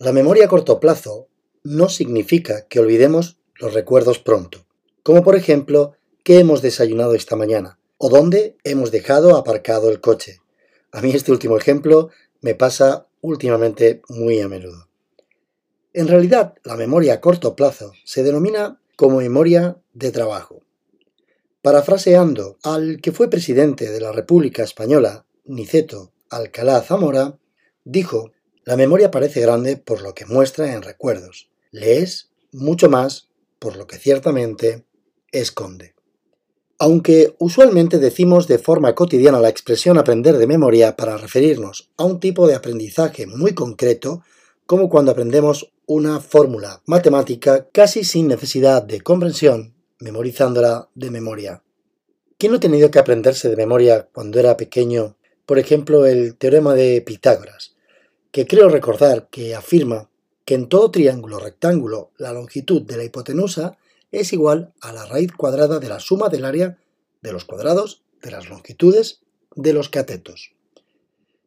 La 0.00 0.12
memoria 0.12 0.44
a 0.44 0.48
corto 0.48 0.78
plazo 0.78 1.26
no 1.64 1.88
significa 1.88 2.68
que 2.68 2.78
olvidemos 2.78 3.38
los 3.56 3.74
recuerdos 3.74 4.20
pronto, 4.20 4.64
como 5.02 5.24
por 5.24 5.34
ejemplo 5.34 5.94
qué 6.22 6.38
hemos 6.38 6.62
desayunado 6.62 7.16
esta 7.16 7.34
mañana 7.34 7.80
o 7.96 8.08
dónde 8.08 8.56
hemos 8.62 8.92
dejado 8.92 9.36
aparcado 9.36 9.90
el 9.90 10.00
coche. 10.00 10.38
A 10.92 11.00
mí 11.00 11.10
este 11.10 11.32
último 11.32 11.56
ejemplo 11.56 12.10
me 12.40 12.54
pasa 12.54 13.08
últimamente 13.22 14.02
muy 14.08 14.40
a 14.40 14.46
menudo. 14.46 14.88
En 15.92 16.06
realidad, 16.06 16.54
la 16.62 16.76
memoria 16.76 17.14
a 17.14 17.20
corto 17.20 17.56
plazo 17.56 17.90
se 18.04 18.22
denomina 18.22 18.80
como 18.94 19.16
memoria 19.18 19.78
de 19.94 20.12
trabajo. 20.12 20.62
Parafraseando 21.60 22.56
al 22.62 23.00
que 23.00 23.10
fue 23.10 23.28
presidente 23.28 23.90
de 23.90 24.00
la 24.00 24.12
República 24.12 24.62
Española, 24.62 25.26
Niceto 25.44 26.12
Alcalá 26.30 26.82
Zamora, 26.82 27.36
dijo, 27.82 28.30
la 28.68 28.76
memoria 28.76 29.10
parece 29.10 29.40
grande 29.40 29.78
por 29.78 30.02
lo 30.02 30.14
que 30.14 30.26
muestra 30.26 30.74
en 30.74 30.82
recuerdos, 30.82 31.48
le 31.70 32.00
es 32.00 32.28
mucho 32.52 32.90
más 32.90 33.30
por 33.58 33.76
lo 33.76 33.86
que 33.86 33.96
ciertamente 33.96 34.84
esconde. 35.32 35.94
Aunque 36.78 37.34
usualmente 37.38 37.96
decimos 37.96 38.46
de 38.46 38.58
forma 38.58 38.94
cotidiana 38.94 39.40
la 39.40 39.48
expresión 39.48 39.96
aprender 39.96 40.36
de 40.36 40.46
memoria 40.46 40.96
para 40.96 41.16
referirnos 41.16 41.90
a 41.96 42.04
un 42.04 42.20
tipo 42.20 42.46
de 42.46 42.56
aprendizaje 42.56 43.26
muy 43.26 43.54
concreto, 43.54 44.22
como 44.66 44.90
cuando 44.90 45.12
aprendemos 45.12 45.72
una 45.86 46.20
fórmula 46.20 46.82
matemática 46.84 47.70
casi 47.72 48.04
sin 48.04 48.28
necesidad 48.28 48.82
de 48.82 49.00
comprensión, 49.00 49.76
memorizándola 49.98 50.90
de 50.94 51.10
memoria. 51.10 51.62
¿Quién 52.36 52.52
no 52.52 52.58
ha 52.58 52.60
tenido 52.60 52.90
que 52.90 52.98
aprenderse 52.98 53.48
de 53.48 53.56
memoria 53.56 54.10
cuando 54.12 54.38
era 54.38 54.58
pequeño, 54.58 55.16
por 55.46 55.58
ejemplo, 55.58 56.04
el 56.04 56.36
teorema 56.36 56.74
de 56.74 57.00
Pitágoras, 57.00 57.77
que 58.38 58.46
creo 58.46 58.68
recordar 58.68 59.26
que 59.32 59.56
afirma 59.56 60.10
que 60.44 60.54
en 60.54 60.68
todo 60.68 60.92
triángulo 60.92 61.40
rectángulo 61.40 62.12
la 62.18 62.32
longitud 62.32 62.82
de 62.82 62.96
la 62.96 63.02
hipotenusa 63.02 63.76
es 64.12 64.32
igual 64.32 64.72
a 64.80 64.92
la 64.92 65.06
raíz 65.06 65.32
cuadrada 65.32 65.80
de 65.80 65.88
la 65.88 65.98
suma 65.98 66.28
del 66.28 66.44
área 66.44 66.78
de 67.20 67.32
los 67.32 67.44
cuadrados 67.44 68.04
de 68.22 68.30
las 68.30 68.48
longitudes 68.48 69.22
de 69.56 69.72
los 69.72 69.88
catetos. 69.88 70.52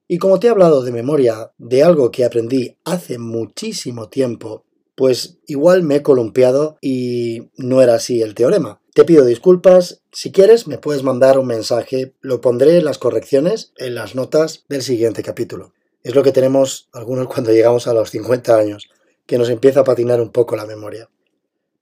Y 0.09 0.17
como 0.17 0.41
te 0.41 0.47
he 0.47 0.49
hablado 0.49 0.83
de 0.83 0.91
memoria 0.91 1.53
de 1.57 1.81
algo 1.81 2.11
que 2.11 2.25
aprendí 2.25 2.75
hace 2.83 3.17
muchísimo 3.17 4.09
tiempo, 4.09 4.65
pues 4.93 5.37
igual 5.47 5.83
me 5.83 5.95
he 5.95 6.03
columpiado 6.03 6.77
y 6.81 7.51
no 7.55 7.81
era 7.81 7.95
así 7.95 8.21
el 8.21 8.35
teorema. 8.35 8.81
Te 8.93 9.05
pido 9.05 9.23
disculpas, 9.23 10.01
si 10.11 10.33
quieres 10.33 10.67
me 10.67 10.77
puedes 10.77 11.03
mandar 11.03 11.39
un 11.39 11.47
mensaje, 11.47 12.15
lo 12.19 12.41
pondré 12.41 12.79
en 12.79 12.83
las 12.83 12.97
correcciones 12.97 13.71
en 13.77 13.95
las 13.95 14.13
notas 14.13 14.65
del 14.67 14.81
siguiente 14.81 15.23
capítulo. 15.23 15.71
Es 16.03 16.15
lo 16.15 16.23
que 16.23 16.31
tenemos 16.31 16.89
algunos 16.93 17.27
cuando 17.27 17.51
llegamos 17.51 17.87
a 17.87 17.93
los 17.93 18.09
50 18.09 18.55
años, 18.55 18.89
que 19.25 19.37
nos 19.37 19.49
empieza 19.49 19.81
a 19.81 19.83
patinar 19.83 20.19
un 20.19 20.31
poco 20.31 20.55
la 20.55 20.65
memoria. 20.65 21.09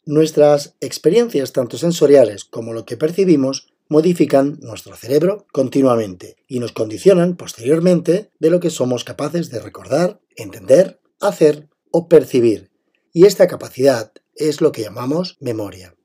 Nuestras 0.06 0.76
experiencias, 0.82 1.54
tanto 1.54 1.78
sensoriales 1.78 2.44
como 2.46 2.74
lo 2.74 2.86
que 2.86 2.98
percibimos, 2.98 3.74
modifican 3.88 4.60
nuestro 4.62 4.96
cerebro 4.96 5.48
continuamente 5.52 6.36
y 6.48 6.60
nos 6.60 6.72
condicionan 6.72 7.36
posteriormente 7.36 8.30
de 8.40 8.50
lo 8.50 8.60
que 8.60 8.70
somos 8.70 9.04
capaces 9.04 9.50
de 9.50 9.60
recordar, 9.60 10.20
entender, 10.36 11.00
hacer 11.20 11.68
o 11.92 12.08
percibir. 12.08 12.72
Y 13.14 13.26
esta 13.26 13.48
capacidad 13.48 14.12
es 14.36 14.62
lo 14.62 14.72
que 14.72 14.84
llamamos 14.84 15.38
memoria. 15.40 15.96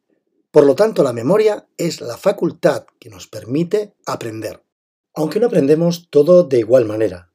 Por 0.50 0.64
lo 0.64 0.74
tanto, 0.74 1.02
la 1.02 1.12
memoria 1.12 1.66
es 1.76 2.00
la 2.00 2.16
facultad 2.16 2.86
que 2.98 3.10
nos 3.10 3.26
permite 3.26 3.94
aprender. 4.06 4.62
Aunque 5.14 5.40
no 5.40 5.46
aprendemos 5.46 6.08
todo 6.10 6.44
de 6.44 6.60
igual 6.60 6.86
manera. 6.86 7.30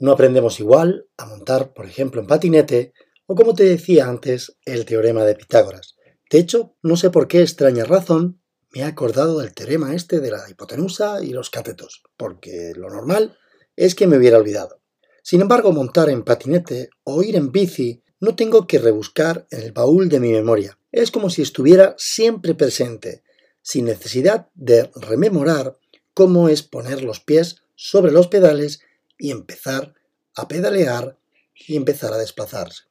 No 0.00 0.12
aprendemos 0.12 0.60
igual 0.60 1.08
a 1.16 1.26
montar, 1.26 1.72
por 1.72 1.86
ejemplo, 1.86 2.20
en 2.20 2.26
patinete 2.26 2.92
o 3.26 3.34
como 3.34 3.54
te 3.54 3.64
decía 3.64 4.06
antes, 4.06 4.56
el 4.64 4.84
teorema 4.84 5.24
de 5.24 5.34
Pitágoras. 5.34 5.96
De 6.30 6.38
hecho, 6.38 6.76
no 6.82 6.96
sé 6.96 7.10
por 7.10 7.28
qué 7.28 7.42
extraña 7.42 7.84
razón 7.84 8.40
me 8.70 8.80
he 8.80 8.84
acordado 8.84 9.38
del 9.38 9.54
teorema 9.54 9.94
este 9.94 10.20
de 10.20 10.30
la 10.30 10.48
hipotenusa 10.48 11.22
y 11.22 11.30
los 11.30 11.50
catetos, 11.50 12.02
porque 12.16 12.72
lo 12.76 12.90
normal 12.90 13.36
es 13.76 13.94
que 13.94 14.06
me 14.06 14.16
hubiera 14.16 14.38
olvidado. 14.38 14.80
Sin 15.22 15.40
embargo, 15.40 15.72
montar 15.72 16.08
en 16.10 16.22
patinete 16.22 16.90
o 17.04 17.22
ir 17.22 17.36
en 17.36 17.50
bici 17.50 18.02
no 18.20 18.34
tengo 18.34 18.66
que 18.66 18.78
rebuscar 18.78 19.46
en 19.50 19.60
el 19.60 19.72
baúl 19.72 20.08
de 20.08 20.20
mi 20.20 20.32
memoria. 20.32 20.78
Es 20.90 21.10
como 21.10 21.28
si 21.28 21.42
estuviera 21.42 21.94
siempre 21.98 22.54
presente, 22.54 23.22
sin 23.62 23.86
necesidad 23.86 24.48
de 24.54 24.90
rememorar 24.94 25.78
cómo 26.14 26.48
es 26.48 26.62
poner 26.62 27.02
los 27.02 27.20
pies 27.20 27.62
sobre 27.74 28.12
los 28.12 28.28
pedales 28.28 28.80
y 29.18 29.30
empezar 29.30 29.94
a 30.38 30.48
pedalear 30.48 31.18
y 31.54 31.76
empezar 31.76 32.12
a 32.12 32.18
desplazarse. 32.18 32.84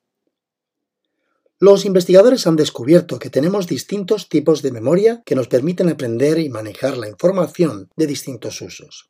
Los 1.59 1.85
investigadores 1.85 2.45
han 2.45 2.55
descubierto 2.55 3.17
que 3.17 3.31
tenemos 3.31 3.65
distintos 3.65 4.29
tipos 4.29 4.61
de 4.61 4.71
memoria 4.71 5.23
que 5.25 5.35
nos 5.35 5.47
permiten 5.47 5.89
aprender 5.89 6.37
y 6.37 6.49
manejar 6.49 6.97
la 6.97 7.07
información 7.07 7.89
de 7.95 8.05
distintos 8.05 8.61
usos. 8.61 9.09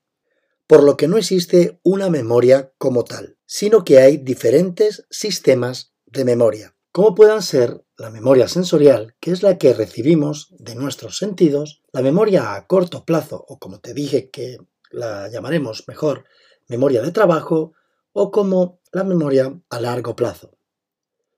Por 0.66 0.84
lo 0.84 0.96
que 0.96 1.10
no 1.10 1.18
existe 1.18 1.80
una 1.84 2.10
memoria 2.10 2.72
como 2.78 3.04
tal, 3.04 3.38
sino 3.46 3.84
que 3.84 4.00
hay 4.00 4.18
diferentes 4.18 5.06
sistemas 5.10 5.94
de 6.06 6.24
memoria, 6.24 6.76
como 6.94 7.16
puedan 7.16 7.42
ser 7.42 7.84
la 7.98 8.10
memoria 8.10 8.48
sensorial, 8.48 9.16
que 9.20 9.32
es 9.32 9.44
la 9.44 9.58
que 9.58 9.74
recibimos 9.74 10.54
de 10.58 10.76
nuestros 10.76 11.18
sentidos, 11.18 11.82
la 11.92 12.02
memoria 12.02 12.56
a 12.56 12.66
corto 12.66 13.06
plazo, 13.06 13.44
o 13.48 13.60
como 13.60 13.80
te 13.80 13.94
dije 13.94 14.30
que 14.30 14.58
la 14.92 15.28
llamaremos 15.28 15.84
mejor, 15.88 16.26
memoria 16.68 17.02
de 17.02 17.12
trabajo, 17.12 17.74
o 18.20 18.32
como 18.32 18.82
la 18.94 19.04
memoria 19.04 19.62
a 19.70 19.80
largo 19.80 20.16
plazo. 20.16 20.58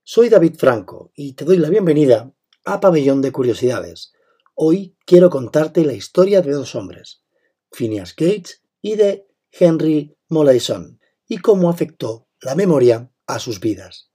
Soy 0.02 0.30
David 0.30 0.56
Franco 0.56 1.12
y 1.14 1.34
te 1.34 1.44
doy 1.44 1.58
la 1.58 1.68
bienvenida 1.68 2.34
a 2.64 2.80
Pabellón 2.80 3.22
de 3.22 3.34
Curiosidades. 3.34 4.14
Hoy 4.56 4.96
quiero 5.06 5.30
contarte 5.30 5.84
la 5.84 5.92
historia 5.92 6.42
de 6.42 6.54
dos 6.54 6.76
hombres, 6.76 7.22
Phineas 7.70 8.16
Gates 8.16 8.64
y 8.82 8.96
de 8.96 9.28
Henry 9.52 10.16
Molaison, 10.30 11.02
y 11.28 11.40
cómo 11.40 11.70
afectó 11.70 12.30
la 12.40 12.56
memoria 12.56 13.12
a 13.28 13.40
sus 13.40 13.60
vidas. 13.60 14.14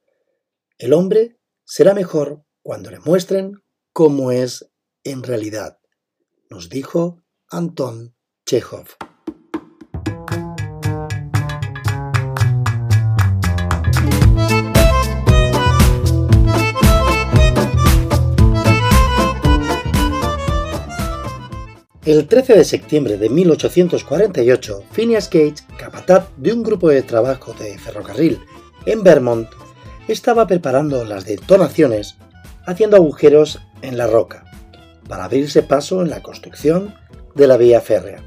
El 0.79 0.95
hombre 0.95 1.39
será 1.65 1.93
mejor 1.93 2.47
cuando 2.63 2.91
le 2.91 2.99
muestren 2.99 3.63
cómo 3.93 4.31
es 4.33 4.71
en 5.03 5.23
realidad, 5.23 5.81
nos 6.49 6.71
dijo 6.71 7.23
Anton 7.51 8.17
Chekhov. 8.47 8.87
El 22.05 22.29
13 22.29 22.57
de 22.57 22.65
septiembre 22.65 23.17
de 23.17 23.31
1848, 23.31 24.83
Phineas 24.93 25.31
Gage, 25.31 25.55
capataz 25.79 26.29
de 26.37 26.53
un 26.53 26.63
grupo 26.63 26.91
de 26.91 27.01
trabajo 27.01 27.55
de 27.55 27.79
ferrocarril 27.79 28.41
en 28.85 29.03
Vermont, 29.03 29.49
estaba 30.07 30.47
preparando 30.47 31.07
las 31.07 31.25
detonaciones 31.25 32.17
haciendo 32.67 32.99
agujeros 32.99 33.61
en 33.81 33.97
la 33.97 34.07
roca 34.07 34.45
para 35.09 35.25
abrirse 35.25 35.63
paso 35.63 36.03
en 36.03 36.11
la 36.11 36.23
construcción 36.23 36.95
de 37.35 37.47
la 37.47 37.57
vía 37.57 37.81
férrea. 37.81 38.23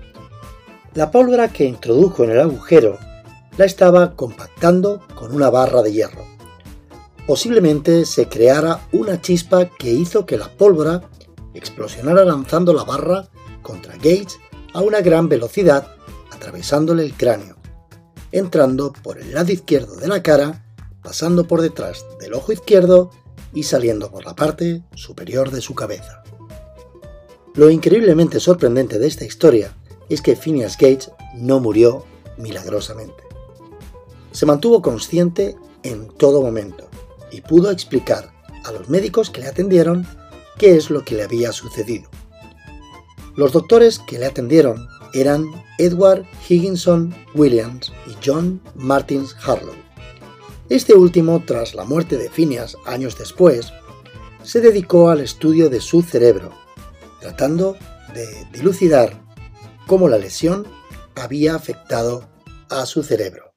La 0.95 1.11
pólvora 1.11 1.49
que 1.49 1.65
introdujo 1.65 2.23
en 2.23 2.31
el 2.31 2.39
agujero 2.39 2.97
la 3.57 3.65
estaba 3.65 4.15
compactando 4.15 5.05
con 5.13 5.35
una 5.35 5.51
barra 5.51 5.83
de 5.83 5.93
hierro. 5.93 6.25
Posiblemente 7.27 8.05
se 8.05 8.27
creara 8.27 8.79
una 8.91 9.21
chispa 9.21 9.69
que 9.69 9.91
hizo 9.91 10.25
que 10.25 10.37
la 10.37 10.49
pólvora 10.49 11.03
explosionara 11.53 12.25
lanzando 12.25 12.73
la 12.73 12.83
barra 12.83 13.29
contra 13.67 13.95
Gates 13.95 14.39
a 14.73 14.79
una 14.79 15.01
gran 15.01 15.27
velocidad, 15.27 15.93
atravesándole 16.31 17.03
el 17.03 17.13
cráneo, 17.13 17.57
entrando 18.31 18.93
por 18.93 19.19
el 19.19 19.33
lado 19.33 19.51
izquierdo 19.51 19.97
de 19.97 20.07
la 20.07 20.23
cara, 20.23 20.63
pasando 21.03 21.49
por 21.49 21.61
detrás 21.61 22.05
del 22.21 22.33
ojo 22.33 22.53
izquierdo 22.53 23.11
y 23.53 23.63
saliendo 23.63 24.09
por 24.09 24.25
la 24.25 24.37
parte 24.37 24.83
superior 24.95 25.51
de 25.51 25.59
su 25.59 25.75
cabeza. 25.75 26.23
Lo 27.55 27.69
increíblemente 27.69 28.39
sorprendente 28.39 28.99
de 28.99 29.07
esta 29.07 29.25
historia 29.25 29.75
es 30.07 30.21
que 30.21 30.37
Phineas 30.37 30.77
Gates 30.77 31.11
no 31.35 31.59
murió 31.59 32.05
milagrosamente. 32.37 33.21
Se 34.31 34.45
mantuvo 34.45 34.81
consciente 34.81 35.57
en 35.83 36.07
todo 36.07 36.41
momento 36.41 36.87
y 37.31 37.41
pudo 37.41 37.71
explicar 37.71 38.31
a 38.63 38.71
los 38.71 38.87
médicos 38.87 39.29
que 39.29 39.41
le 39.41 39.47
atendieron 39.47 40.07
qué 40.57 40.77
es 40.77 40.89
lo 40.89 41.03
que 41.03 41.15
le 41.15 41.23
había 41.23 41.51
sucedido. 41.51 42.09
Los 43.37 43.51
doctores 43.51 43.99
que 43.99 44.17
le 44.17 44.25
atendieron 44.25 44.89
eran 45.13 45.45
Edward 45.77 46.25
Higginson 46.49 47.15
Williams 47.35 47.93
y 48.07 48.15
John 48.25 48.59
Martins 48.73 49.35
Harlow. 49.45 49.75
Este 50.69 50.95
último, 50.95 51.43
tras 51.45 51.75
la 51.75 51.83
muerte 51.83 52.17
de 52.17 52.31
Phineas 52.31 52.75
años 52.87 53.15
después, 53.15 53.71
se 54.41 54.59
dedicó 54.59 55.09
al 55.09 55.19
estudio 55.19 55.69
de 55.69 55.81
su 55.81 56.01
cerebro, 56.01 56.51
tratando 57.21 57.77
de 58.15 58.25
dilucidar 58.51 59.21
cómo 59.85 60.09
la 60.09 60.17
lesión 60.17 60.65
había 61.13 61.53
afectado 61.53 62.27
a 62.71 62.87
su 62.87 63.03
cerebro. 63.03 63.53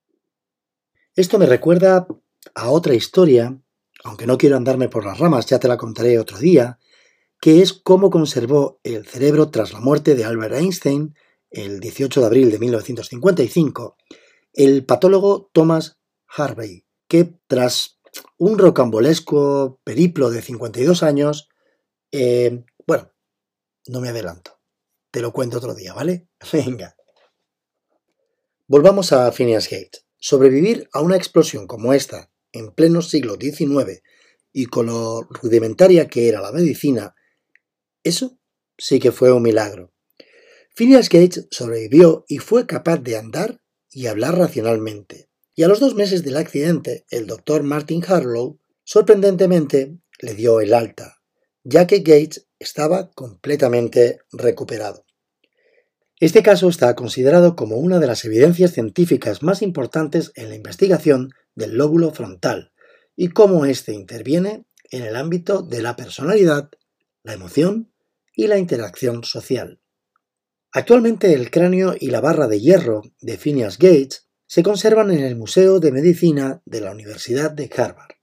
Esto 1.16 1.38
me 1.38 1.46
recuerda 1.46 2.06
a 2.54 2.68
otra 2.68 2.92
historia, 2.92 3.58
aunque 4.04 4.26
no 4.26 4.36
quiero 4.36 4.58
andarme 4.58 4.90
por 4.90 5.06
las 5.06 5.18
ramas, 5.18 5.46
ya 5.46 5.58
te 5.58 5.68
la 5.68 5.78
contaré 5.78 6.18
otro 6.18 6.36
día, 6.36 6.78
que 7.40 7.62
es 7.62 7.72
cómo 7.72 8.10
conservó 8.10 8.80
el 8.84 9.06
cerebro 9.06 9.50
tras 9.50 9.72
la 9.72 9.80
muerte 9.80 10.14
de 10.14 10.24
Albert 10.24 10.54
Einstein 10.54 11.14
el 11.50 11.80
18 11.80 12.20
de 12.20 12.26
abril 12.26 12.50
de 12.50 12.58
1955 12.58 13.96
el 14.52 14.84
patólogo 14.84 15.50
Thomas 15.52 15.98
Harvey, 16.26 16.84
que 17.08 17.34
tras 17.46 17.98
un 18.38 18.58
rocambolesco 18.58 19.80
periplo 19.84 20.30
de 20.30 20.42
52 20.42 21.02
años, 21.02 21.48
eh, 22.12 22.64
bueno, 22.86 23.12
no 23.86 24.00
me 24.00 24.08
adelanto, 24.08 24.58
te 25.10 25.20
lo 25.20 25.32
cuento 25.32 25.58
otro 25.58 25.74
día, 25.74 25.94
¿vale? 25.94 26.28
Venga. 26.52 26.96
Volvamos 28.66 29.12
a 29.12 29.30
Phineas 29.32 29.68
Gates. 29.68 30.06
Sobrevivir 30.18 30.88
a 30.92 31.00
una 31.00 31.16
explosión 31.16 31.66
como 31.66 31.92
esta 31.92 32.30
en 32.52 32.72
pleno 32.72 33.00
siglo 33.00 33.36
XIX 33.40 34.02
y 34.52 34.66
con 34.66 34.86
lo 34.86 35.22
rudimentaria 35.22 36.08
que 36.08 36.28
era 36.28 36.40
la 36.40 36.52
medicina, 36.52 37.14
eso 38.04 38.38
sí 38.78 38.98
que 38.98 39.12
fue 39.12 39.32
un 39.32 39.42
milagro. 39.42 39.92
Phineas 40.74 41.08
Gates 41.08 41.46
sobrevivió 41.50 42.24
y 42.28 42.38
fue 42.38 42.66
capaz 42.66 42.98
de 42.98 43.16
andar 43.16 43.60
y 43.90 44.06
hablar 44.06 44.38
racionalmente. 44.38 45.28
Y 45.54 45.62
a 45.62 45.68
los 45.68 45.80
dos 45.80 45.94
meses 45.94 46.22
del 46.22 46.36
accidente, 46.36 47.04
el 47.10 47.26
doctor 47.26 47.62
Martin 47.62 48.02
Harlow, 48.06 48.60
sorprendentemente, 48.84 49.98
le 50.20 50.34
dio 50.34 50.60
el 50.60 50.72
alta, 50.72 51.16
ya 51.64 51.86
que 51.86 51.98
Gates 51.98 52.46
estaba 52.58 53.10
completamente 53.10 54.20
recuperado. 54.32 55.04
Este 56.20 56.42
caso 56.42 56.68
está 56.68 56.94
considerado 56.94 57.56
como 57.56 57.76
una 57.76 57.98
de 57.98 58.06
las 58.06 58.24
evidencias 58.24 58.72
científicas 58.72 59.42
más 59.42 59.62
importantes 59.62 60.32
en 60.34 60.50
la 60.50 60.54
investigación 60.54 61.30
del 61.54 61.76
lóbulo 61.76 62.12
frontal 62.12 62.72
y 63.16 63.28
cómo 63.28 63.64
éste 63.64 63.92
interviene 63.92 64.64
en 64.90 65.02
el 65.02 65.16
ámbito 65.16 65.62
de 65.62 65.82
la 65.82 65.96
personalidad, 65.96 66.70
la 67.22 67.34
emoción 67.34 67.92
y 68.34 68.46
la 68.46 68.58
interacción 68.58 69.24
social. 69.24 69.80
Actualmente 70.72 71.32
el 71.34 71.50
cráneo 71.50 71.94
y 71.98 72.08
la 72.08 72.20
barra 72.20 72.46
de 72.46 72.60
hierro 72.60 73.02
de 73.20 73.36
Phineas 73.36 73.78
Gates 73.78 74.28
se 74.46 74.62
conservan 74.62 75.10
en 75.10 75.20
el 75.20 75.36
Museo 75.36 75.80
de 75.80 75.92
Medicina 75.92 76.62
de 76.64 76.80
la 76.80 76.92
Universidad 76.92 77.50
de 77.50 77.70
Harvard. 77.76 78.16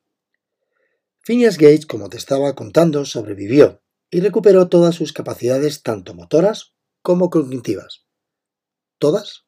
Phineas 1.19 1.57
Gates, 1.57 1.85
como 1.85 2.09
te 2.09 2.17
estaba 2.17 2.55
contando, 2.55 3.05
sobrevivió 3.05 3.81
y 4.09 4.21
recuperó 4.21 4.69
todas 4.69 4.95
sus 4.95 5.11
capacidades 5.13 5.83
tanto 5.83 6.13
motoras 6.13 6.73
como 7.01 7.29
cognitivas. 7.29 8.05
¿Todas? 8.97 9.45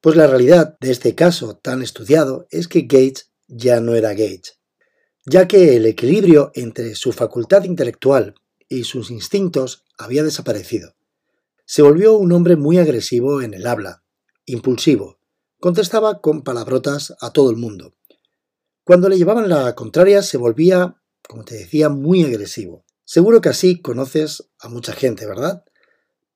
Pues 0.00 0.16
la 0.16 0.26
realidad 0.26 0.76
de 0.80 0.90
este 0.90 1.14
caso 1.14 1.56
tan 1.56 1.82
estudiado 1.82 2.46
es 2.50 2.68
que 2.68 2.82
Gates 2.82 3.32
ya 3.46 3.80
no 3.80 3.94
era 3.94 4.10
Gates, 4.10 4.58
ya 5.26 5.48
que 5.48 5.76
el 5.76 5.86
equilibrio 5.86 6.50
entre 6.54 6.94
su 6.94 7.12
facultad 7.12 7.64
intelectual 7.64 8.34
y 8.68 8.84
sus 8.84 9.10
instintos 9.10 9.84
había 9.96 10.22
desaparecido 10.22 10.94
se 11.66 11.82
volvió 11.82 12.16
un 12.16 12.32
hombre 12.32 12.56
muy 12.56 12.78
agresivo 12.78 13.40
en 13.40 13.54
el 13.54 13.66
habla, 13.66 14.02
impulsivo, 14.44 15.18
contestaba 15.60 16.20
con 16.20 16.42
palabrotas 16.42 17.14
a 17.20 17.30
todo 17.30 17.50
el 17.50 17.56
mundo. 17.56 17.94
Cuando 18.84 19.08
le 19.08 19.16
llevaban 19.16 19.48
la 19.48 19.74
contraria 19.74 20.22
se 20.22 20.36
volvía, 20.36 21.00
como 21.26 21.44
te 21.44 21.54
decía, 21.54 21.88
muy 21.88 22.22
agresivo. 22.22 22.84
Seguro 23.04 23.40
que 23.40 23.48
así 23.48 23.80
conoces 23.80 24.50
a 24.58 24.68
mucha 24.68 24.92
gente, 24.92 25.26
¿verdad? 25.26 25.64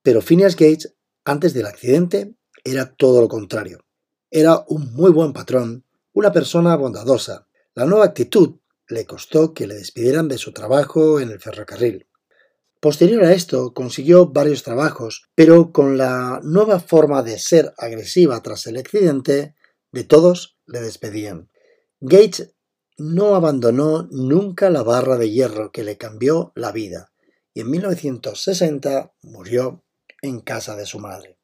Pero 0.02 0.22
Phineas 0.22 0.54
Gates, 0.54 0.94
antes 1.24 1.52
del 1.52 1.66
accidente, 1.66 2.34
era 2.64 2.94
todo 2.94 3.20
lo 3.20 3.28
contrario. 3.28 3.84
Era 4.30 4.64
un 4.68 4.94
muy 4.94 5.10
buen 5.10 5.34
patrón, 5.34 5.84
una 6.14 6.32
persona 6.32 6.74
bondadosa. 6.76 7.46
La 7.74 7.84
nueva 7.84 8.06
actitud 8.06 8.56
le 8.88 9.06
costó 9.06 9.54
que 9.54 9.66
le 9.66 9.74
despidieran 9.74 10.28
de 10.28 10.38
su 10.38 10.52
trabajo 10.52 11.20
en 11.20 11.30
el 11.30 11.40
ferrocarril. 11.40 12.06
Posterior 12.80 13.24
a 13.24 13.32
esto 13.32 13.74
consiguió 13.74 14.26
varios 14.26 14.62
trabajos, 14.62 15.28
pero 15.34 15.72
con 15.72 15.98
la 15.98 16.40
nueva 16.44 16.80
forma 16.80 17.22
de 17.22 17.38
ser 17.38 17.74
agresiva 17.76 18.42
tras 18.42 18.66
el 18.66 18.76
accidente, 18.76 19.54
de 19.90 20.04
todos 20.04 20.58
le 20.66 20.80
despedían. 20.80 21.50
Gates 22.00 22.54
no 22.96 23.34
abandonó 23.34 24.08
nunca 24.10 24.70
la 24.70 24.82
barra 24.82 25.16
de 25.16 25.30
hierro 25.30 25.72
que 25.72 25.84
le 25.84 25.96
cambió 25.96 26.52
la 26.54 26.72
vida 26.72 27.12
y 27.58 27.62
en 27.62 27.70
1960 27.70 29.14
murió 29.22 29.82
en 30.22 30.40
casa 30.40 30.76
de 30.76 30.86
su 30.86 31.00
madre. 31.00 31.38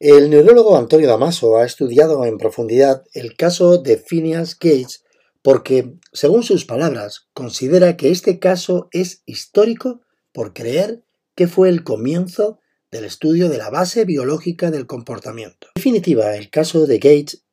El 0.00 0.30
neurólogo 0.30 0.76
Antonio 0.76 1.06
Damaso 1.06 1.58
ha 1.58 1.64
estudiado 1.64 2.24
en 2.24 2.38
profundidad 2.38 3.04
el 3.12 3.36
caso 3.36 3.78
de 3.78 3.98
Phineas 3.98 4.58
Gates 4.58 5.04
porque, 5.42 5.94
según 6.12 6.42
sus 6.44 6.64
palabras, 6.64 7.28
considera 7.34 7.96
que 7.96 8.10
este 8.10 8.38
caso 8.38 8.88
es 8.92 9.22
histórico 9.26 10.00
por 10.32 10.54
creer 10.54 11.04
que 11.34 11.48
fue 11.48 11.68
el 11.68 11.84
comienzo 11.84 12.60
del 12.90 13.04
estudio 13.04 13.48
de 13.48 13.58
la 13.58 13.70
base 13.70 14.04
biológica 14.04 14.70
del 14.70 14.86
comportamiento. 14.86 15.68
En 15.68 15.80
definitiva, 15.80 16.36
el 16.36 16.50
caso 16.50 16.86
de 16.86 16.98
Gates 16.98 17.44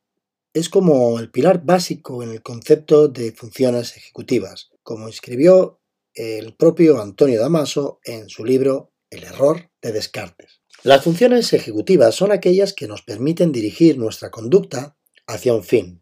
es 0.53 0.69
como 0.69 1.19
el 1.19 1.31
pilar 1.31 1.63
básico 1.63 2.23
en 2.23 2.29
el 2.29 2.41
concepto 2.41 3.07
de 3.07 3.31
funciones 3.31 3.95
ejecutivas, 3.95 4.69
como 4.83 5.07
escribió 5.07 5.79
el 6.13 6.55
propio 6.55 7.01
Antonio 7.01 7.39
Damaso 7.39 7.99
en 8.03 8.29
su 8.29 8.43
libro 8.43 8.91
El 9.09 9.23
error 9.23 9.71
de 9.81 9.93
Descartes. 9.93 10.61
Las 10.83 11.03
funciones 11.03 11.53
ejecutivas 11.53 12.15
son 12.15 12.31
aquellas 12.31 12.73
que 12.73 12.87
nos 12.87 13.01
permiten 13.01 13.51
dirigir 13.51 13.97
nuestra 13.97 14.31
conducta 14.31 14.97
hacia 15.27 15.53
un 15.53 15.63
fin, 15.63 16.01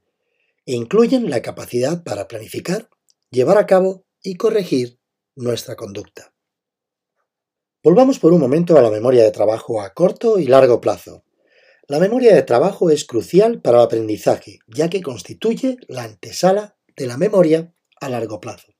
e 0.67 0.75
incluyen 0.75 1.29
la 1.29 1.41
capacidad 1.41 2.03
para 2.03 2.27
planificar, 2.27 2.89
llevar 3.31 3.57
a 3.57 3.65
cabo 3.65 4.05
y 4.21 4.35
corregir 4.35 4.99
nuestra 5.35 5.75
conducta. 5.75 6.33
Volvamos 7.81 8.19
por 8.19 8.33
un 8.33 8.41
momento 8.41 8.77
a 8.77 8.81
la 8.81 8.91
memoria 8.91 9.23
de 9.23 9.31
trabajo 9.31 9.81
a 9.81 9.93
corto 9.93 10.39
y 10.39 10.45
largo 10.45 10.81
plazo. 10.81 11.23
La 11.87 11.99
memoria 11.99 12.35
de 12.35 12.41
trabajo 12.41 12.89
es 12.89 13.05
crucial 13.05 13.61
para 13.61 13.77
el 13.77 13.85
aprendizaje, 13.85 14.59
ya 14.67 14.89
que 14.89 15.01
constituye 15.01 15.77
la 15.87 16.03
antesala 16.03 16.77
de 16.97 17.07
la 17.07 17.17
memoria 17.17 17.73
a 18.01 18.09
largo 18.09 18.41
plazo. 18.41 18.73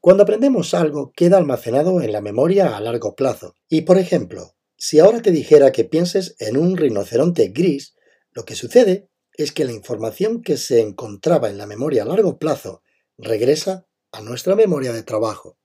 Cuando 0.00 0.22
aprendemos 0.22 0.72
algo, 0.72 1.12
queda 1.14 1.36
almacenado 1.36 2.00
en 2.00 2.10
la 2.10 2.22
memoria 2.22 2.74
a 2.74 2.80
largo 2.80 3.14
plazo. 3.14 3.54
Y, 3.68 3.82
por 3.82 3.98
ejemplo, 3.98 4.54
si 4.78 4.98
ahora 4.98 5.20
te 5.20 5.30
dijera 5.30 5.72
que 5.72 5.84
pienses 5.84 6.36
en 6.38 6.56
un 6.56 6.78
rinoceronte 6.78 7.48
gris, 7.48 7.96
lo 8.30 8.46
que 8.46 8.54
sucede 8.54 9.10
es 9.38 9.52
que 9.52 9.64
la 9.64 9.72
información 9.72 10.42
que 10.42 10.56
se 10.56 10.80
encontraba 10.80 11.48
en 11.48 11.58
la 11.58 11.66
memoria 11.66 12.02
a 12.02 12.06
largo 12.06 12.38
plazo 12.38 12.82
regresa 13.16 13.86
a 14.10 14.20
nuestra 14.20 14.56
memoria 14.56 14.92
de 14.92 15.04
trabajo, 15.04 15.56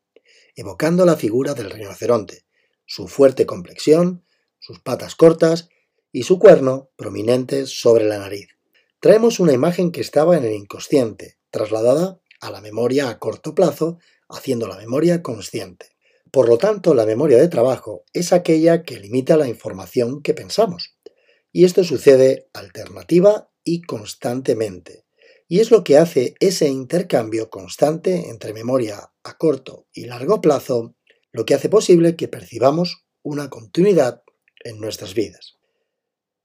evocando 0.55 1.05
la 1.07 1.17
figura 1.17 1.55
del 1.55 1.71
rinoceronte, 1.71 2.45
su 2.85 3.07
fuerte 3.07 3.47
complexión, 3.47 4.23
sus 4.59 4.79
patas 4.79 5.15
cortas 5.15 5.69
y 6.11 6.23
su 6.23 6.37
cuerno 6.37 6.91
prominente 6.95 7.65
sobre 7.65 8.05
la 8.05 8.19
nariz. 8.19 8.47
Traemos 8.99 9.39
una 9.39 9.53
imagen 9.53 9.91
que 9.91 10.01
estaba 10.01 10.37
en 10.37 10.45
el 10.45 10.53
inconsciente, 10.53 11.39
trasladada 11.49 12.21
a 12.41 12.51
la 12.51 12.61
memoria 12.61 13.09
a 13.09 13.17
corto 13.17 13.55
plazo, 13.55 13.97
haciendo 14.29 14.67
la 14.67 14.77
memoria 14.77 15.23
consciente. 15.23 15.87
Por 16.31 16.47
lo 16.47 16.59
tanto, 16.59 16.93
la 16.93 17.07
memoria 17.07 17.39
de 17.39 17.47
trabajo 17.47 18.03
es 18.13 18.33
aquella 18.33 18.83
que 18.83 18.99
limita 18.99 19.35
la 19.35 19.47
información 19.47 20.21
que 20.21 20.35
pensamos. 20.35 20.95
Y 21.51 21.65
esto 21.65 21.83
sucede 21.83 22.49
alternativa 22.53 23.49
y 23.63 23.81
constantemente. 23.81 25.05
Y 25.47 25.59
es 25.59 25.71
lo 25.71 25.83
que 25.83 25.97
hace 25.97 26.35
ese 26.39 26.67
intercambio 26.67 27.49
constante 27.49 28.29
entre 28.29 28.53
memoria 28.53 29.11
a 29.23 29.37
corto 29.37 29.87
y 29.93 30.05
largo 30.05 30.41
plazo, 30.41 30.95
lo 31.31 31.45
que 31.45 31.53
hace 31.53 31.69
posible 31.69 32.15
que 32.15 32.27
percibamos 32.27 33.05
una 33.21 33.49
continuidad 33.49 34.23
en 34.63 34.79
nuestras 34.79 35.13
vidas. 35.13 35.57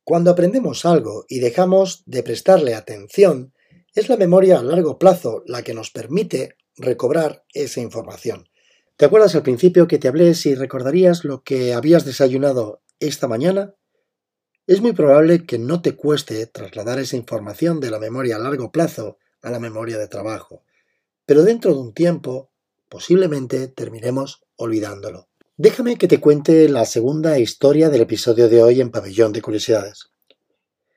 Cuando 0.04 0.30
aprendemos 0.30 0.84
algo 0.84 1.26
y 1.28 1.40
dejamos 1.40 2.02
de 2.06 2.22
prestarle 2.22 2.74
atención, 2.74 3.52
es 3.94 4.08
la 4.08 4.16
memoria 4.16 4.58
a 4.58 4.62
largo 4.62 4.98
plazo 4.98 5.42
la 5.46 5.62
que 5.62 5.74
nos 5.74 5.90
permite 5.90 6.56
recobrar 6.76 7.44
esa 7.52 7.80
información. 7.80 8.48
¿Te 8.96 9.04
acuerdas 9.04 9.34
al 9.34 9.42
principio 9.42 9.86
que 9.86 9.98
te 9.98 10.08
hablé 10.08 10.34
si 10.34 10.54
recordarías 10.54 11.24
lo 11.24 11.42
que 11.42 11.74
habías 11.74 12.04
desayunado 12.04 12.82
esta 13.00 13.28
mañana? 13.28 13.74
Es 14.68 14.82
muy 14.82 14.92
probable 14.92 15.46
que 15.46 15.58
no 15.58 15.80
te 15.80 15.96
cueste 15.96 16.46
trasladar 16.46 16.98
esa 16.98 17.16
información 17.16 17.80
de 17.80 17.90
la 17.90 17.98
memoria 17.98 18.36
a 18.36 18.38
largo 18.38 18.70
plazo 18.70 19.16
a 19.40 19.50
la 19.50 19.58
memoria 19.58 19.96
de 19.96 20.08
trabajo, 20.08 20.62
pero 21.24 21.42
dentro 21.42 21.72
de 21.72 21.80
un 21.80 21.94
tiempo 21.94 22.50
posiblemente 22.90 23.68
terminemos 23.68 24.44
olvidándolo. 24.56 25.30
Déjame 25.56 25.96
que 25.96 26.06
te 26.06 26.20
cuente 26.20 26.68
la 26.68 26.84
segunda 26.84 27.38
historia 27.38 27.88
del 27.88 28.02
episodio 28.02 28.50
de 28.50 28.62
hoy 28.62 28.82
en 28.82 28.90
Pabellón 28.90 29.32
de 29.32 29.40
Curiosidades. 29.40 30.10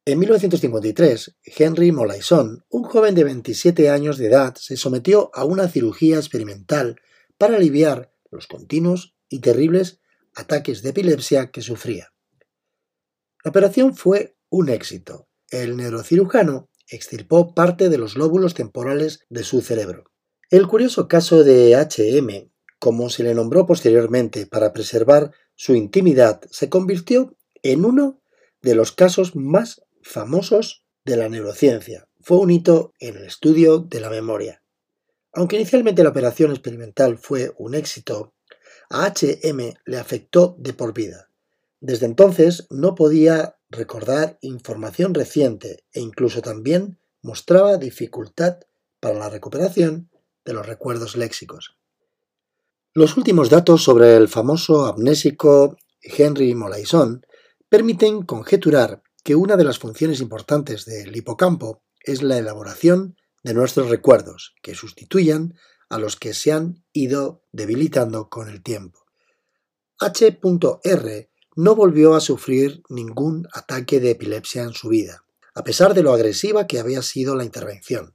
En 0.04 0.20
1953, 0.20 1.38
Henry 1.46 1.94
Molaison, 1.94 2.66
un 2.70 2.84
joven 2.84 3.16
de 3.16 3.24
27 3.24 3.90
años 3.90 4.18
de 4.18 4.28
edad, 4.28 4.54
se 4.56 4.76
sometió 4.76 5.32
a 5.34 5.46
una 5.46 5.70
cirugía 5.70 6.18
experimental 6.18 6.98
para 7.38 7.56
aliviar 7.56 8.12
los 8.32 8.48
continuos 8.48 9.16
y 9.30 9.40
terribles 9.40 10.02
ataques 10.36 10.82
de 10.82 10.90
epilepsia 10.90 11.52
que 11.52 11.62
sufría. 11.62 12.12
La 13.44 13.50
operación 13.50 13.96
fue 13.96 14.36
un 14.50 14.70
éxito. 14.70 15.28
El 15.50 15.78
neurocirujano 15.78 16.70
extirpó 16.88 17.56
parte 17.56 17.90
de 17.90 17.98
los 17.98 18.16
lóbulos 18.16 18.54
temporales 18.54 19.22
de 19.30 19.44
su 19.44 19.62
cerebro. 19.62 20.12
El 20.50 20.68
curioso 20.68 21.08
caso 21.08 21.44
de 21.44 21.76
HM, 21.76 22.52
como 22.78 23.10
se 23.10 23.24
le 23.24 23.34
nombró 23.34 23.66
posteriormente 23.66 24.46
para 24.46 24.74
preservar 24.74 25.32
su 25.56 25.74
intimidad, 25.74 26.42
se 26.52 26.70
convirtió 26.70 27.36
en 27.64 27.86
uno 27.86 28.22
de 28.62 28.76
los 28.76 28.92
casos 28.92 29.36
más 29.36 29.82
famosos 30.04 30.86
de 31.06 31.18
la 31.18 31.30
neurociencia. 31.30 32.08
Fue 32.20 32.38
un 32.38 32.52
hito 32.52 32.94
en 33.00 33.18
el 33.18 33.26
estudio 33.26 33.80
de 33.80 34.02
la 34.02 34.10
memoria. 34.10 34.62
Aunque 35.34 35.56
inicialmente 35.56 36.04
la 36.04 36.10
operación 36.10 36.52
experimental 36.52 37.18
fue 37.18 37.54
un 37.58 37.74
éxito, 37.74 38.34
a 38.90 39.08
HM 39.08 39.74
le 39.86 39.98
afectó 39.98 40.56
de 40.60 40.74
por 40.74 40.94
vida. 40.94 41.31
Desde 41.82 42.06
entonces 42.06 42.68
no 42.70 42.94
podía 42.94 43.58
recordar 43.70 44.38
información 44.42 45.16
reciente 45.16 45.84
e 45.92 46.00
incluso 46.00 46.42
también 46.42 47.00
mostraba 47.24 47.78
dificultad 47.78 48.60
para 49.00 49.18
la 49.18 49.30
recuperación 49.30 50.12
de 50.46 50.54
los 50.54 50.66
recuerdos 50.66 51.16
léxicos. 51.16 51.76
Los 52.94 53.18
últimos 53.18 53.50
datos 53.50 53.84
sobre 53.84 54.16
el 54.16 54.28
famoso 54.28 54.86
amnésico 54.86 55.76
Henry 56.02 56.54
Molaison 56.54 57.26
permiten 57.68 58.24
conjeturar 58.24 59.02
que 59.24 59.36
una 59.36 59.58
de 59.58 59.64
las 59.64 59.80
funciones 59.80 60.20
importantes 60.20 60.86
del 60.86 61.16
hipocampo 61.16 61.82
es 62.04 62.22
la 62.22 62.38
elaboración 62.38 63.16
de 63.44 63.54
nuestros 63.54 63.90
recuerdos, 63.90 64.54
que 64.62 64.76
sustituyan 64.76 65.56
a 65.90 65.98
los 65.98 66.16
que 66.16 66.34
se 66.34 66.52
han 66.52 66.84
ido 66.94 67.44
debilitando 67.52 68.30
con 68.30 68.50
el 68.50 68.62
tiempo. 68.62 69.00
H.R. 70.00 71.31
no 71.56 71.76
volvió 71.76 72.16
a 72.16 72.22
sufrir 72.22 72.82
ningún 72.90 73.48
ataque 73.54 74.00
de 74.00 74.12
epilepsia 74.12 74.64
en 74.64 74.74
su 74.74 74.90
vida, 74.90 75.24
a 75.54 75.64
pesar 75.64 75.94
de 75.94 76.04
lo 76.04 76.14
agresiva 76.14 76.68
que 76.68 76.80
había 76.80 77.02
sido 77.02 77.36
la 77.36 77.44
intervención. 77.44 78.14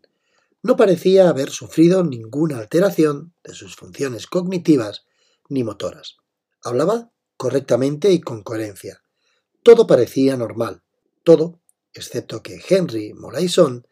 No 0.63 0.77
parecía 0.77 1.29
haber 1.29 1.51
sufrido 1.51 2.03
ninguna 2.03 2.59
alteración 2.59 3.35
de 3.45 3.55
sus 3.55 3.77
funciones 3.77 4.27
cognitivas 4.27 5.05
ni 5.49 5.63
motoras. 5.63 6.17
Hablaba 6.63 7.13
correctamente 7.37 8.11
y 8.11 8.21
con 8.21 8.43
coherencia. 8.43 9.03
Todo 9.63 9.87
parecía 9.87 10.37
normal, 10.37 10.83
todo, 11.23 11.61
excepto 11.93 12.43
que 12.43 12.61
Henry 12.69 13.13
Molaison 13.13 13.87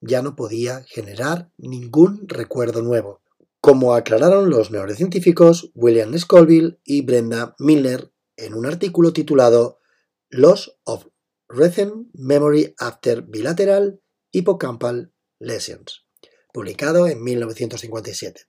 ya 0.00 0.22
no 0.22 0.36
podía 0.36 0.82
generar 0.84 1.50
ningún 1.56 2.28
recuerdo 2.28 2.82
nuevo, 2.82 3.22
como 3.60 3.94
aclararon 3.94 4.50
los 4.50 4.70
neurocientíficos 4.70 5.70
William 5.74 6.16
Scoville 6.18 6.78
y 6.84 7.02
Brenda 7.02 7.56
Milner 7.58 8.13
en 8.36 8.54
un 8.54 8.66
artículo 8.66 9.12
titulado 9.12 9.80
Loss 10.28 10.78
of 10.84 11.06
Recent 11.48 12.08
Memory 12.14 12.74
After 12.78 13.22
Bilateral 13.22 14.00
Hippocampal 14.30 15.12
Lesions, 15.38 16.04
publicado 16.52 17.06
en 17.06 17.22
1957. 17.22 18.48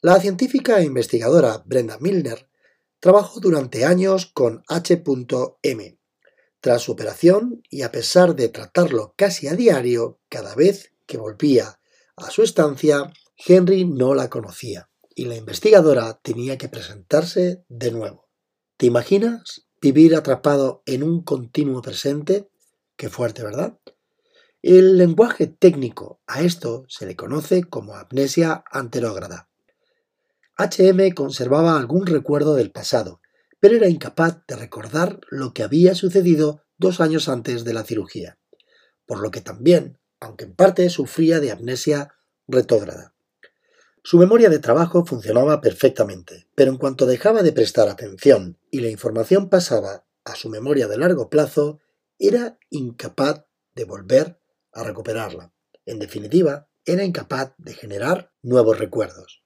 La 0.00 0.20
científica 0.20 0.80
e 0.80 0.84
investigadora 0.84 1.62
Brenda 1.64 1.98
Milner 1.98 2.48
trabajó 3.00 3.40
durante 3.40 3.84
años 3.84 4.26
con 4.26 4.62
H.M. 4.68 5.98
Tras 6.60 6.82
su 6.82 6.92
operación, 6.92 7.62
y 7.70 7.82
a 7.82 7.90
pesar 7.90 8.36
de 8.36 8.48
tratarlo 8.48 9.14
casi 9.16 9.48
a 9.48 9.54
diario, 9.54 10.20
cada 10.28 10.54
vez 10.54 10.92
que 11.06 11.18
volvía 11.18 11.80
a 12.16 12.30
su 12.30 12.42
estancia, 12.42 13.12
Henry 13.36 13.84
no 13.84 14.14
la 14.14 14.28
conocía 14.30 14.88
y 15.14 15.26
la 15.26 15.36
investigadora 15.36 16.20
tenía 16.22 16.58
que 16.58 16.68
presentarse 16.68 17.64
de 17.68 17.90
nuevo. 17.90 18.21
¿Te 18.82 18.86
imaginas 18.86 19.68
vivir 19.80 20.16
atrapado 20.16 20.82
en 20.86 21.04
un 21.04 21.22
continuo 21.22 21.82
presente? 21.82 22.50
Qué 22.96 23.08
fuerte, 23.08 23.44
¿verdad? 23.44 23.78
El 24.60 24.98
lenguaje 24.98 25.46
técnico 25.46 26.20
a 26.26 26.42
esto 26.42 26.84
se 26.88 27.06
le 27.06 27.14
conoce 27.14 27.62
como 27.62 27.94
amnesia 27.94 28.64
anterógrada. 28.72 29.48
HM 30.58 31.14
conservaba 31.14 31.76
algún 31.76 32.06
recuerdo 32.06 32.56
del 32.56 32.72
pasado, 32.72 33.20
pero 33.60 33.76
era 33.76 33.86
incapaz 33.86 34.42
de 34.48 34.56
recordar 34.56 35.20
lo 35.30 35.54
que 35.54 35.62
había 35.62 35.94
sucedido 35.94 36.64
dos 36.76 37.00
años 37.00 37.28
antes 37.28 37.62
de 37.62 37.74
la 37.74 37.84
cirugía, 37.84 38.40
por 39.06 39.20
lo 39.20 39.30
que 39.30 39.42
también, 39.42 40.00
aunque 40.18 40.46
en 40.46 40.56
parte, 40.56 40.90
sufría 40.90 41.38
de 41.38 41.52
amnesia 41.52 42.16
retógrada. 42.48 43.11
Su 44.04 44.18
memoria 44.18 44.50
de 44.50 44.58
trabajo 44.58 45.04
funcionaba 45.04 45.60
perfectamente, 45.60 46.48
pero 46.56 46.72
en 46.72 46.76
cuanto 46.76 47.06
dejaba 47.06 47.42
de 47.42 47.52
prestar 47.52 47.88
atención 47.88 48.58
y 48.68 48.80
la 48.80 48.88
información 48.88 49.48
pasaba 49.48 50.04
a 50.24 50.34
su 50.34 50.48
memoria 50.48 50.88
de 50.88 50.98
largo 50.98 51.30
plazo, 51.30 51.78
era 52.18 52.58
incapaz 52.68 53.44
de 53.76 53.84
volver 53.84 54.40
a 54.72 54.82
recuperarla. 54.82 55.52
En 55.86 56.00
definitiva, 56.00 56.68
era 56.84 57.04
incapaz 57.04 57.54
de 57.58 57.74
generar 57.74 58.32
nuevos 58.42 58.80
recuerdos. 58.80 59.44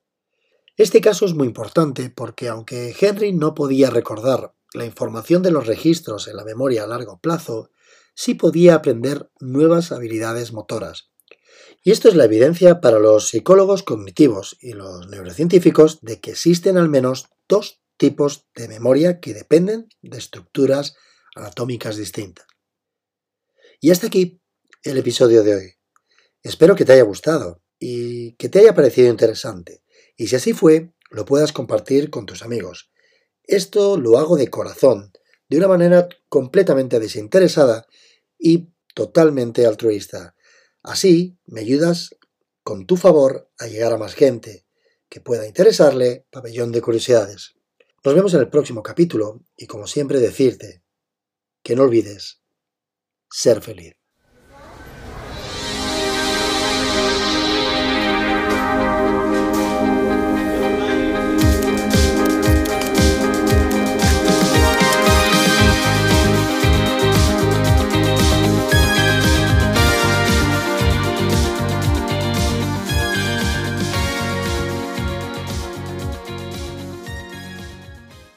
Este 0.79 1.03
caso 1.03 1.27
es 1.27 1.35
muy 1.35 1.47
importante 1.47 2.09
porque 2.09 2.49
aunque 2.49 2.95
Henry 2.99 3.33
no 3.33 3.55
podía 3.55 3.91
recordar 3.91 4.55
la 4.73 4.87
información 4.87 5.43
de 5.43 5.51
los 5.51 5.67
registros 5.67 6.29
en 6.29 6.37
la 6.37 6.45
memoria 6.45 6.85
a 6.85 6.87
largo 6.87 7.19
plazo, 7.21 7.71
sí 8.15 8.35
podía 8.35 8.75
aprender 8.75 9.31
nuevas 9.39 9.93
habilidades 9.93 10.55
motoras, 10.55 11.11
y 11.87 11.93
esto 11.93 12.09
es 12.09 12.17
la 12.17 12.25
evidencia 12.25 12.81
para 12.81 12.99
los 12.99 13.29
psicólogos 13.29 13.85
cognitivos 13.85 14.57
y 14.61 14.73
los 14.73 15.07
neurocientíficos 15.07 16.01
de 16.01 16.19
que 16.19 16.33
existen 16.33 16.79
al 16.79 16.89
menos 16.89 17.29
dos 17.49 17.81
tipos 17.97 18.49
de 18.57 18.67
memoria 18.67 19.21
que 19.21 19.35
dependen 19.35 19.89
de 20.03 20.19
estructuras 20.19 20.97
anatómicas 21.37 21.97
distintas. 21.97 22.45
Y 23.81 23.93
hasta 23.93 24.09
aquí 24.09 24.41
el 24.83 24.99
episodio 24.99 25.45
de 25.45 25.55
hoy. 25.55 25.75
Espero 26.43 26.75
que 26.75 26.85
te 26.85 26.95
haya 26.95 27.05
gustado 27.05 27.63
y 27.79 28.33
que 28.33 28.49
te 28.49 28.59
haya 28.59 28.75
parecido 28.75 29.09
interesante. 29.09 29.85
Y 30.17 30.27
si 30.27 30.35
así 30.35 30.55
fue, 30.55 30.91
lo 31.13 31.25
puedas 31.25 31.53
compartir 31.53 32.11
con 32.11 32.27
tus 32.27 32.43
amigos. 32.43 32.91
Esto 33.45 33.97
lo 33.97 34.19
hago 34.19 34.37
de 34.37 34.51
corazón, 34.51 35.13
de 35.49 35.59
una 35.59 35.69
manera 35.69 36.09
completamente 36.29 36.99
desinteresada 36.99 37.87
y 38.41 38.71
totalmente 38.93 39.67
altruista 39.67 40.36
Así 40.87 41.37
me 41.47 41.63
ayudas 41.63 42.15
con 42.63 42.87
tu 42.87 42.97
favor 42.97 43.51
a 43.59 43.67
llegar 43.67 43.93
a 43.93 43.99
más 43.99 44.15
gente 44.15 44.69
que 45.09 45.21
pueda 45.21 45.45
interesarle 45.45 46.29
Pabellón 46.31 46.71
de 46.71 46.81
Curiosidades. 46.81 47.57
Nos 48.05 48.15
vemos 48.15 48.35
en 48.35 48.41
el 48.41 48.49
próximo 48.49 48.85
capítulo 48.85 49.43
y 49.57 49.67
como 49.67 49.89
siempre 49.89 50.21
decirte 50.21 50.85
que 51.65 51.75
no 51.75 51.83
olvides 51.83 52.41
ser 53.29 53.63
feliz. 53.63 53.95